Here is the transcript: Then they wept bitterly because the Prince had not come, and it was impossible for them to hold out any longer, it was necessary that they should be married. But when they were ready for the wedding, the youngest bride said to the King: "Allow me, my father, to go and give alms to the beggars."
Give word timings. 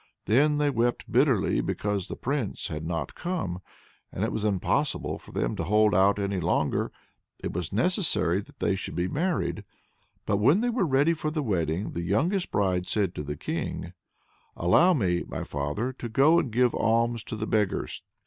Then 0.25 0.57
they 0.57 0.71
wept 0.71 1.11
bitterly 1.11 1.61
because 1.61 2.07
the 2.07 2.15
Prince 2.15 2.69
had 2.69 2.87
not 2.87 3.13
come, 3.13 3.61
and 4.11 4.23
it 4.23 4.31
was 4.31 4.43
impossible 4.43 5.19
for 5.19 5.31
them 5.31 5.55
to 5.57 5.63
hold 5.63 5.93
out 5.93 6.17
any 6.17 6.39
longer, 6.39 6.91
it 7.43 7.53
was 7.53 7.71
necessary 7.71 8.41
that 8.41 8.57
they 8.57 8.73
should 8.73 8.95
be 8.95 9.07
married. 9.07 9.63
But 10.25 10.37
when 10.37 10.61
they 10.61 10.71
were 10.71 10.87
ready 10.87 11.13
for 11.13 11.29
the 11.29 11.43
wedding, 11.43 11.91
the 11.91 12.01
youngest 12.01 12.49
bride 12.49 12.87
said 12.87 13.13
to 13.13 13.21
the 13.21 13.37
King: 13.37 13.93
"Allow 14.57 14.93
me, 14.95 15.23
my 15.27 15.43
father, 15.43 15.93
to 15.93 16.09
go 16.09 16.39
and 16.39 16.49
give 16.51 16.73
alms 16.73 17.23
to 17.25 17.35
the 17.35 17.45
beggars." 17.45 18.01